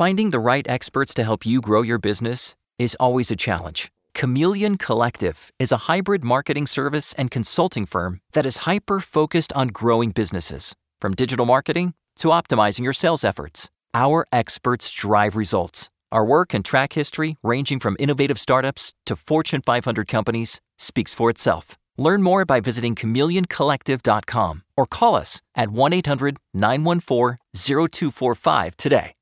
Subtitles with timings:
[0.00, 3.90] Finding the right experts to help you grow your business is always a challenge.
[4.14, 9.68] Chameleon Collective is a hybrid marketing service and consulting firm that is hyper focused on
[9.68, 13.68] growing businesses, from digital marketing to optimizing your sales efforts.
[13.92, 15.90] Our experts drive results.
[16.10, 21.28] Our work and track history, ranging from innovative startups to Fortune 500 companies, speaks for
[21.28, 21.76] itself.
[21.98, 29.12] Learn more by visiting chameleoncollective.com or call us at 1 800 914 0245 today.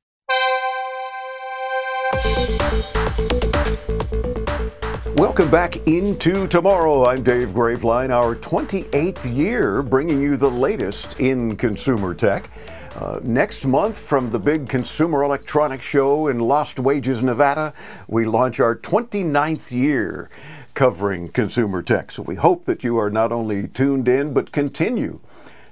[5.18, 7.06] Welcome back into tomorrow.
[7.06, 12.48] I'm Dave Graveline, our 28th year bringing you the latest in consumer tech.
[12.94, 17.74] Uh, next month, from the big Consumer Electronics Show in Lost Wages, Nevada,
[18.06, 20.30] we launch our 29th year
[20.74, 22.12] covering consumer tech.
[22.12, 25.18] So we hope that you are not only tuned in, but continue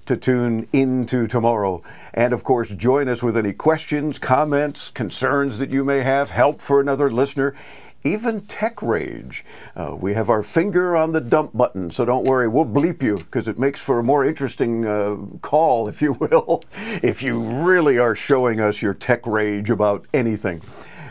[0.07, 1.83] to tune into tomorrow.
[2.15, 6.61] And of course, join us with any questions, comments, concerns that you may have, help
[6.61, 7.55] for another listener
[8.07, 9.45] even tech rage.
[9.75, 13.17] Uh, we have our finger on the dump button, so don't worry, we'll bleep you
[13.17, 16.63] because it makes for a more interesting uh, call, if you will,
[17.03, 20.63] if you really are showing us your tech rage about anything.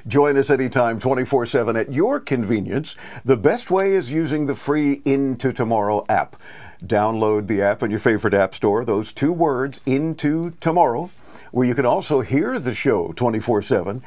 [0.08, 2.96] Join us anytime, 24 7 at your convenience.
[3.26, 6.36] The best way is using the free Into Tomorrow app.
[6.84, 11.10] Download the app in your favorite app store, those two words, Into Tomorrow
[11.56, 14.02] where you can also hear the show 24 uh, 7.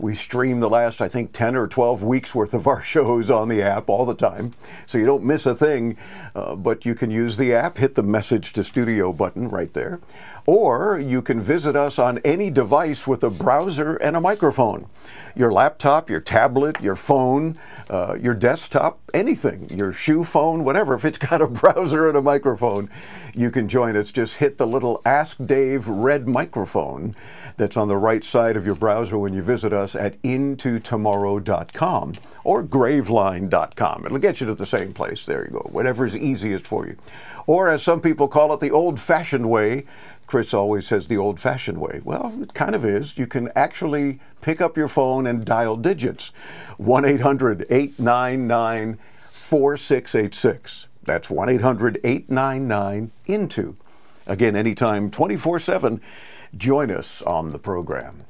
[0.00, 3.48] We stream the last, I think, 10 or 12 weeks worth of our shows on
[3.48, 4.52] the app all the time,
[4.86, 5.96] so you don't miss a thing.
[6.36, 9.98] Uh, but you can use the app, hit the message to studio button right there.
[10.46, 14.86] Or you can visit us on any device with a browser and a microphone.
[15.34, 17.58] Your laptop, your tablet, your phone,
[17.90, 20.94] uh, your desktop, anything, your shoe phone, whatever.
[20.94, 22.88] If it's got a browser and a microphone,
[23.34, 24.12] you can join us.
[24.12, 26.83] Just hit the little Ask Dave red microphone
[27.56, 32.64] that's on the right side of your browser when you visit us at intotomorrow.com or
[32.64, 34.06] graveline.com.
[34.06, 35.26] It'll get you to the same place.
[35.26, 35.68] There you go.
[35.70, 36.96] Whatever's easiest for you.
[37.46, 39.84] Or as some people call it, the old fashioned way,
[40.26, 42.00] Chris always says the old fashioned way.
[42.02, 43.18] Well, it kind of is.
[43.18, 46.28] You can actually pick up your phone and dial digits
[46.78, 48.98] 1 800 899
[49.30, 50.88] 4686.
[51.04, 53.74] That's 1 800 899 INTO.
[54.26, 56.00] Again, anytime 24 7,
[56.56, 58.24] join us on the program.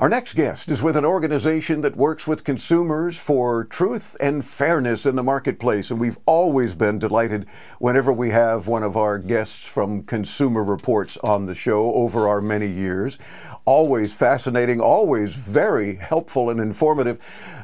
[0.00, 5.06] Our next guest is with an organization that works with consumers for truth and fairness
[5.06, 5.92] in the marketplace.
[5.92, 7.46] And we've always been delighted
[7.78, 12.40] whenever we have one of our guests from Consumer Reports on the show over our
[12.40, 13.18] many years.
[13.66, 17.20] Always fascinating, always very helpful and informative.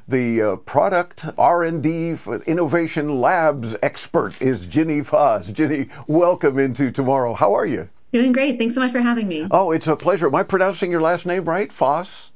[0.07, 2.15] The uh, product R&D
[2.47, 5.51] Innovation Labs expert is Ginny Foss.
[5.51, 7.35] Ginny, welcome into tomorrow.
[7.35, 7.89] How are you?
[8.13, 8.59] Doing great.
[8.59, 9.47] Thanks so much for having me.
[9.51, 10.27] Oh, it's a pleasure.
[10.27, 11.71] Am I pronouncing your last name right?
[11.71, 12.33] Foss?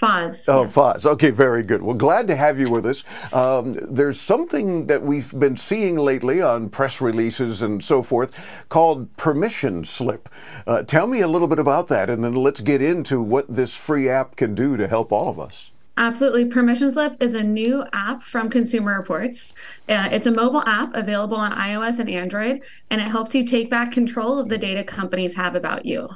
[0.00, 0.44] Foz.
[0.46, 0.74] Oh, yes.
[0.74, 1.06] Foz.
[1.06, 1.82] Okay, very good.
[1.82, 3.02] Well, glad to have you with us.
[3.32, 9.14] Um, there's something that we've been seeing lately on press releases and so forth called
[9.16, 10.28] permission slip.
[10.66, 13.76] Uh, tell me a little bit about that, and then let's get into what this
[13.76, 15.72] free app can do to help all of us.
[15.98, 16.44] Absolutely.
[16.44, 19.52] Permission Slip is a new app from Consumer Reports.
[19.88, 23.68] Uh, it's a mobile app available on iOS and Android, and it helps you take
[23.68, 26.08] back control of the data companies have about you.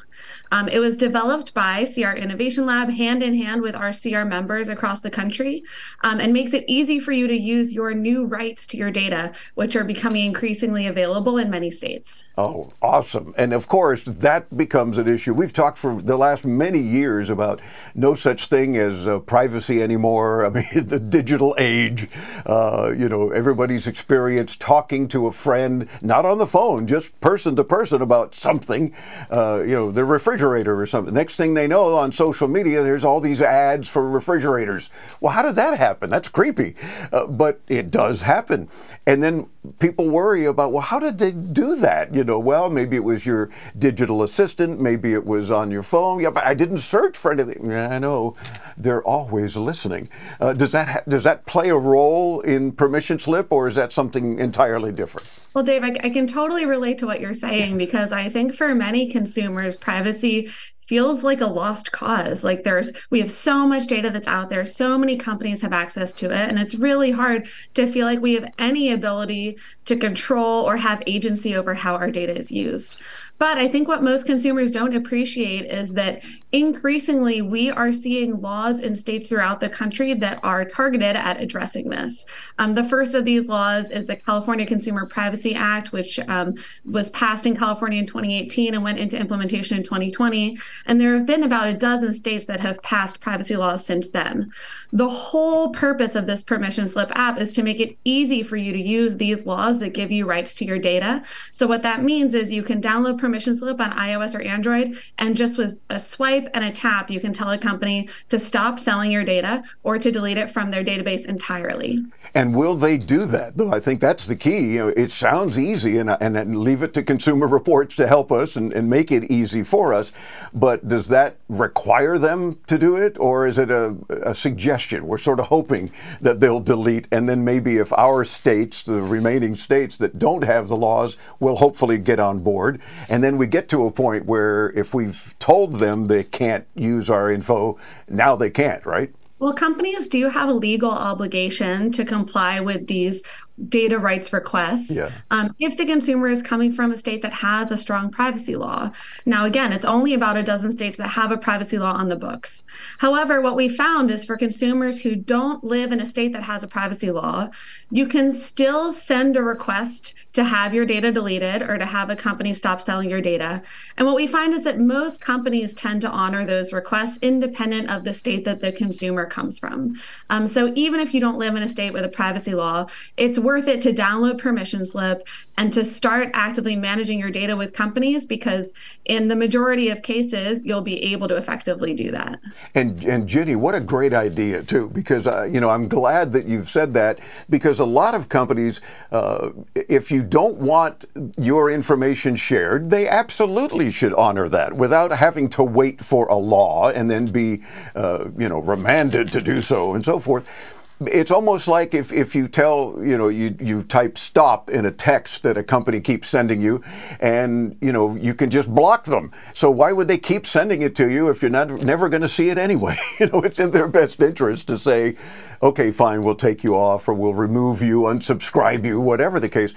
[0.50, 4.68] Um, it was developed by CR Innovation Lab hand in hand with our CR members
[4.68, 5.62] across the country
[6.02, 9.32] um, and makes it easy for you to use your new rights to your data,
[9.54, 12.24] which are becoming increasingly available in many states.
[12.38, 13.34] Oh, awesome.
[13.36, 15.34] And of course, that becomes an issue.
[15.34, 17.60] We've talked for the last many years about
[17.94, 20.46] no such thing as uh, privacy anymore.
[20.46, 22.08] I mean, the digital age,
[22.46, 27.54] uh, you know, everybody's experienced talking to a friend, not on the phone, just person
[27.56, 28.94] to person about something.
[29.30, 31.14] Uh, you know, the refrigerator or something.
[31.14, 34.90] Next thing they know on social media, there's all these ads for refrigerators.
[35.20, 36.10] Well, how did that happen?
[36.10, 36.76] That's creepy.
[37.12, 38.68] Uh, but it does happen.
[39.06, 42.14] And then people worry about, well, how did they do that?
[42.14, 46.20] You know, well, maybe it was your digital assistant, maybe it was on your phone.
[46.20, 47.70] Yeah, but I didn't search for anything.
[47.70, 48.36] Yeah, I know.
[48.76, 50.08] They're always listening.
[50.40, 53.92] Uh, does that ha- does that play a role in permission slip, or is that
[53.92, 55.28] something entirely different?
[55.54, 58.74] Well, Dave, I, I, can totally relate to what you're saying because I think for
[58.74, 60.50] many consumers, privacy
[60.92, 62.44] feels like a lost cause.
[62.44, 66.12] Like there's, we have so much data that's out there, so many companies have access
[66.12, 69.56] to it, and it's really hard to feel like we have any ability
[69.86, 72.98] to control or have agency over how our data is used.
[73.42, 76.22] But I think what most consumers don't appreciate is that
[76.52, 81.88] increasingly we are seeing laws in states throughout the country that are targeted at addressing
[81.88, 82.24] this.
[82.60, 86.54] Um, the first of these laws is the California Consumer Privacy Act, which um,
[86.84, 90.56] was passed in California in 2018 and went into implementation in 2020.
[90.86, 94.52] And there have been about a dozen states that have passed privacy laws since then.
[94.92, 98.72] The whole purpose of this permission slip app is to make it easy for you
[98.72, 101.22] to use these laws that give you rights to your data.
[101.50, 105.36] So, what that means is you can download permission slip on iOS or Android, and
[105.36, 109.10] just with a swipe and a tap, you can tell a company to stop selling
[109.10, 112.04] your data or to delete it from their database entirely.
[112.34, 113.56] And will they do that?
[113.56, 114.72] Though I think that's the key.
[114.72, 118.32] You know, it sounds easy, and, and, and leave it to Consumer Reports to help
[118.32, 120.12] us and, and make it easy for us.
[120.52, 125.06] But does that require them to do it, or is it a, a suggestion?
[125.06, 125.90] We're sort of hoping
[126.20, 130.68] that they'll delete, and then maybe if our states, the remaining states that don't have
[130.68, 132.80] the laws, will hopefully get on board.
[133.08, 137.10] And then we get to a point where if we've told them they can't use
[137.10, 137.78] our info,
[138.08, 139.14] now they can't, right?
[139.42, 143.22] Well, companies do have a legal obligation to comply with these
[143.68, 145.10] data rights requests yeah.
[145.30, 148.90] um, if the consumer is coming from a state that has a strong privacy law.
[149.26, 152.16] Now, again, it's only about a dozen states that have a privacy law on the
[152.16, 152.64] books.
[152.98, 156.62] However, what we found is for consumers who don't live in a state that has
[156.62, 157.50] a privacy law,
[157.90, 162.16] you can still send a request to have your data deleted or to have a
[162.16, 163.62] company stop selling your data.
[163.96, 168.04] And what we find is that most companies tend to honor those requests independent of
[168.04, 170.00] the state that the consumer comes from.
[170.30, 172.86] Um, so even if you don't live in a state with a privacy law,
[173.16, 175.26] it's worth it to download permission slip
[175.56, 178.72] and to start actively managing your data with companies because
[179.04, 182.40] in the majority of cases you'll be able to effectively do that.
[182.74, 186.46] And and Ginny, what a great idea too because uh, you know I'm glad that
[186.46, 187.20] you've said that
[187.50, 191.04] because a lot of companies uh, if you don't want
[191.38, 196.88] your information shared, they absolutely should honor that without having to wait for a law
[196.88, 197.62] and then be
[197.94, 200.78] uh, you know remanded to do so and so forth
[201.08, 204.90] it's almost like if, if you tell, you know, you, you type stop in a
[204.90, 206.82] text that a company keeps sending you
[207.20, 209.32] and, you know, you can just block them.
[209.54, 212.28] So why would they keep sending it to you if you're not never going to
[212.28, 212.96] see it anyway?
[213.20, 215.16] you know, it's in their best interest to say,
[215.62, 219.74] okay, fine, we'll take you off or we'll remove you, unsubscribe you, whatever the case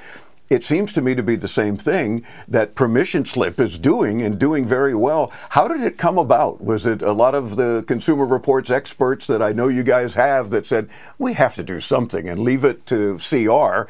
[0.49, 4.39] it seems to me to be the same thing that permission slip is doing and
[4.39, 5.31] doing very well.
[5.49, 6.63] How did it come about?
[6.63, 10.51] Was it a lot of the Consumer Reports experts that I know you guys have
[10.51, 13.89] that said, we have to do something and leave it to CR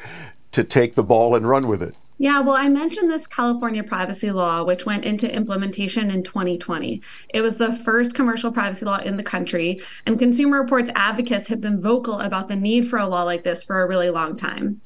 [0.52, 1.94] to take the ball and run with it?
[2.18, 7.02] Yeah, well, I mentioned this California privacy law, which went into implementation in 2020.
[7.34, 11.60] It was the first commercial privacy law in the country, and Consumer Reports advocates have
[11.60, 14.80] been vocal about the need for a law like this for a really long time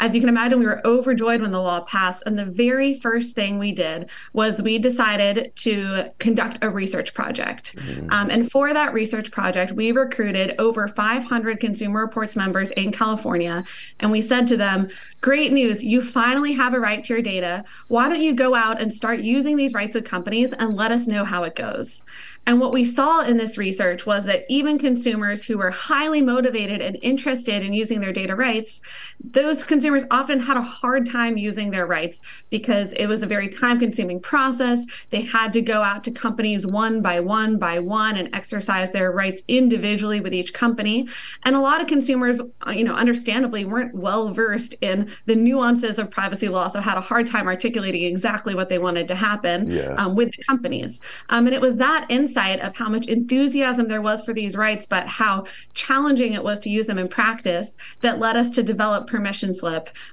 [0.00, 2.22] as you can imagine, we were overjoyed when the law passed.
[2.26, 7.74] And the very first thing we did was we decided to conduct a research project.
[7.76, 8.10] Mm-hmm.
[8.10, 13.64] Um, and for that research project, we recruited over 500 Consumer Reports members in California.
[14.00, 14.88] And we said to them,
[15.20, 17.64] Great news, you finally have a right to your data.
[17.88, 21.08] Why don't you go out and start using these rights with companies and let us
[21.08, 22.02] know how it goes?
[22.48, 26.80] And what we saw in this research was that even consumers who were highly motivated
[26.80, 28.80] and interested in using their data rights,
[29.22, 32.20] those consumers often had a hard time using their rights
[32.50, 34.84] because it was a very time consuming process.
[35.10, 39.12] They had to go out to companies one by one by one and exercise their
[39.12, 41.08] rights individually with each company.
[41.44, 45.98] And a lot of consumers, uh, you know, understandably weren't well versed in the nuances
[45.98, 49.70] of privacy law, so had a hard time articulating exactly what they wanted to happen
[49.70, 49.94] yeah.
[49.94, 51.00] um, with the companies.
[51.28, 54.86] Um, and it was that insight of how much enthusiasm there was for these rights,
[54.86, 55.44] but how
[55.74, 59.54] challenging it was to use them in practice that led us to develop Permission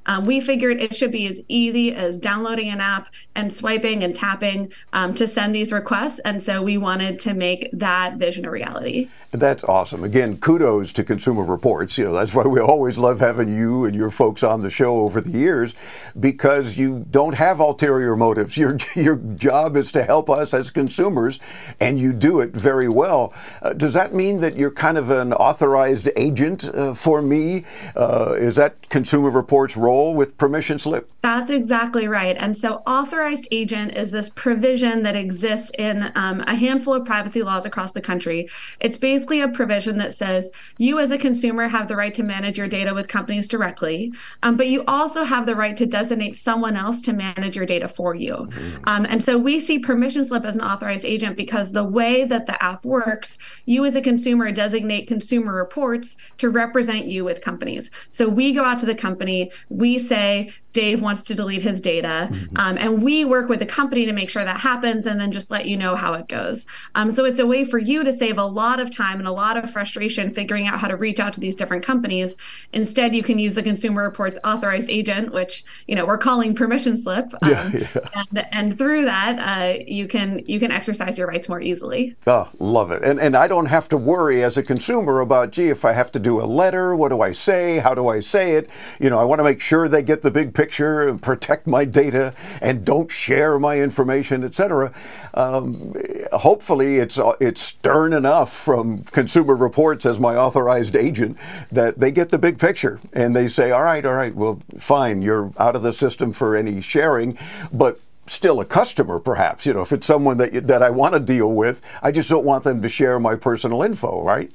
[0.06, 4.16] Um, we figured it should be as easy as downloading an app and swiping and
[4.16, 6.20] tapping um, to send these requests.
[6.20, 9.10] And so we wanted to make that vision a reality.
[9.32, 10.04] That's awesome.
[10.04, 11.98] Again, kudos to Consumer Reports.
[11.98, 15.02] You know, that's why we always love having you and your folks on the show
[15.02, 15.74] over the years
[16.20, 18.58] because you don't have ulterior motives.
[18.66, 21.40] Your your job is to help us as consumers
[21.80, 23.34] and you do it very well.
[23.62, 27.66] Uh, does that mean that you're kind of an authorized agent uh, for me?
[27.96, 31.12] Uh, is that Consumer Reports role with permission slip?
[31.20, 32.38] That's exactly right.
[32.40, 37.44] And so authorized agent is this provision that exists in um, a handful of privacy
[37.44, 38.48] laws across the country.
[38.80, 42.58] It's basically a provision that says you as a consumer have the right to manage
[42.58, 46.78] your data with companies directly, um, but you also have the right to designate someone
[46.78, 48.32] else to manage your data for you.
[48.34, 48.78] Mm-hmm.
[48.86, 52.46] Um, and so we see permission slip as an authorized agent because the way that
[52.46, 57.92] the app works, you as a consumer designate consumer reports to represent you with companies.
[58.08, 62.28] So we go out to the company, we say, Dave wants to delete his data.
[62.30, 62.58] Mm-hmm.
[62.58, 65.50] Um, and we work with the company to make sure that happens and then just
[65.50, 66.66] let you know how it goes.
[66.96, 69.32] Um, so it's a way for you to save a lot of time and a
[69.32, 72.36] lot of frustration figuring out how to reach out to these different companies.
[72.74, 77.02] Instead, you can use the Consumer Reports authorized agent, which you know we're calling permission
[77.02, 77.34] slip.
[77.42, 77.88] Um, yeah, yeah.
[78.14, 82.18] And, and through that, uh, you can you can exercise your rights more easily.
[82.28, 83.02] Oh, love it.
[83.04, 86.12] And and I don't have to worry as a consumer about gee if I have
[86.12, 88.70] to do a letter, what do I say, how do I say it?
[89.00, 91.86] You know, I want to make sure they get the big picture, and protect my
[91.86, 94.94] data, and don't share my information, etc.
[95.34, 95.94] Um,
[96.32, 101.38] hopefully, it's it's stern enough from Consumer Reports as my authorized agent
[101.72, 105.22] that they get the big picture and they say, all right, all right, well, fine,
[105.22, 107.38] you're out of the system for any sharing,
[107.74, 109.66] but still a customer, perhaps.
[109.66, 112.46] You know, if it's someone that that I want to deal with, I just don't
[112.46, 114.52] want them to share my personal info, right?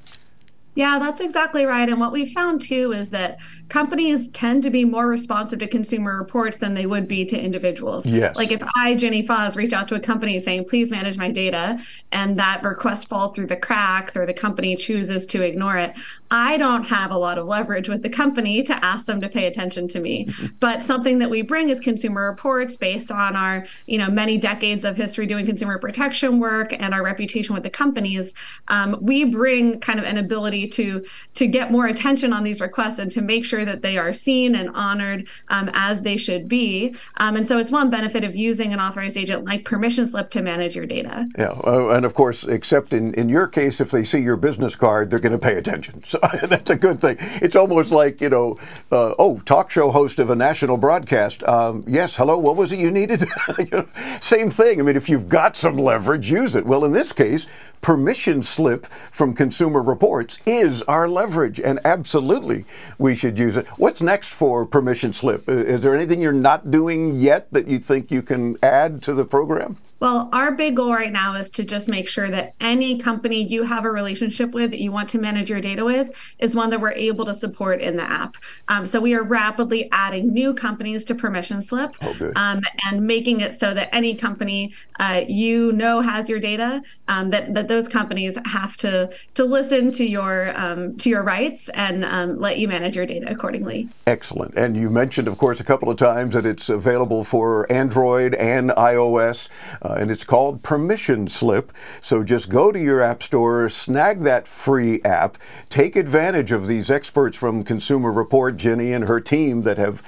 [0.80, 1.90] Yeah, that's exactly right.
[1.90, 6.16] And what we found too is that companies tend to be more responsive to consumer
[6.16, 8.06] reports than they would be to individuals.
[8.06, 8.34] Yes.
[8.34, 11.78] Like if I, Ginny Fahs, reach out to a company saying, please manage my data,
[12.12, 15.94] and that request falls through the cracks or the company chooses to ignore it,
[16.30, 19.46] I don't have a lot of leverage with the company to ask them to pay
[19.46, 20.26] attention to me.
[20.26, 20.46] Mm-hmm.
[20.60, 24.84] But something that we bring is consumer reports based on our, you know, many decades
[24.84, 28.32] of history doing consumer protection work and our reputation with the companies.
[28.68, 32.98] Um, we bring kind of an ability to to get more attention on these requests
[32.98, 36.94] and to make sure that they are seen and honored um, as they should be.
[37.16, 40.42] Um, and so it's one benefit of using an authorized agent like permission slip to
[40.42, 41.28] manage your data.
[41.36, 44.76] Yeah, uh, and of course, except in in your case, if they see your business
[44.76, 46.04] card, they're going to pay attention.
[46.06, 47.16] So that's a good thing.
[47.42, 48.58] It's almost like you know,
[48.90, 51.42] uh, oh, talk show host of a national broadcast.
[51.44, 52.38] Um, yes, hello.
[52.38, 53.22] What was it you needed?
[53.58, 53.86] you know,
[54.20, 54.80] same thing.
[54.80, 56.66] I mean, if you've got some leverage, use it.
[56.66, 57.46] Well, in this case,
[57.80, 62.64] permission slip from Consumer Reports is our leverage, and absolutely
[62.98, 63.66] we should use it.
[63.78, 65.48] What's next for permission slip?
[65.48, 69.24] Is there anything you're not doing yet that you think you can add to the
[69.24, 69.76] program?
[70.00, 73.62] Well, our big goal right now is to just make sure that any company you
[73.64, 76.80] have a relationship with that you want to manage your data with is one that
[76.80, 78.36] we're able to support in the app.
[78.68, 83.40] Um, so we are rapidly adding new companies to permission slip oh, um, and making
[83.40, 87.88] it so that any company uh, you know has your data, um, that that those
[87.88, 92.68] companies have to to listen to your um, to your rights and um, let you
[92.68, 93.88] manage your data accordingly.
[94.06, 94.54] Excellent.
[94.56, 98.70] And you mentioned, of course, a couple of times that it's available for Android and
[98.70, 99.48] iOS.
[99.82, 101.72] Uh, uh, and it's called Permission Slip.
[102.00, 105.36] So just go to your app store, snag that free app,
[105.68, 110.02] take advantage of these experts from Consumer Report, Ginny and her team, that have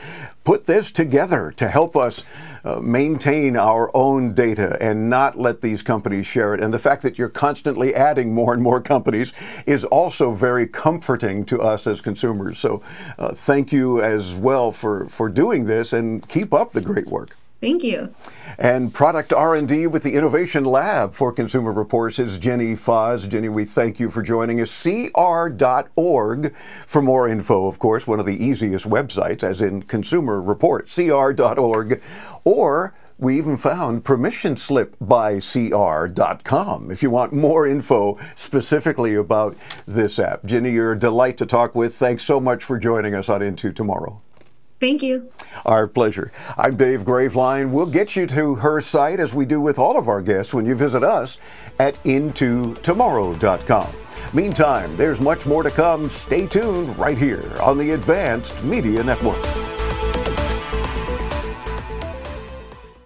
[0.45, 2.23] put this together to help us.
[2.65, 6.61] Uh, maintain our own data and not let these companies share it.
[6.61, 9.33] And the fact that you're constantly adding more and more companies
[9.67, 12.61] is also very comforting to us as consumers.
[12.61, 12.81] So
[13.19, 17.37] uh, thank you as well for, for doing this and keep up the great work.
[17.63, 18.13] Thank you.
[18.59, 23.29] And product R&D with the Innovation Lab for Consumer Reports is Ginny Fahs.
[23.29, 24.83] Ginny, we thank you for joining us.
[24.83, 30.93] CR.org for more info, of course, one of the easiest websites, as in Consumer Reports,
[30.97, 32.03] CR.org.
[32.43, 39.57] Or we even found permission slip by cr.com if you want more info specifically about
[39.87, 40.45] this app.
[40.45, 41.95] Ginny, you're a delight to talk with.
[41.95, 44.21] Thanks so much for joining us on Into Tomorrow.
[44.83, 45.31] Thank you.
[45.65, 46.33] Our pleasure.
[46.59, 47.71] I'm Dave Graveline.
[47.71, 50.67] We'll get you to her site as we do with all of our guests when
[50.67, 51.39] you visit us
[51.79, 53.93] at intotomorrow.com.
[54.35, 56.09] Meantime, there's much more to come.
[56.09, 59.72] Stay tuned right here on the Advanced Media Network.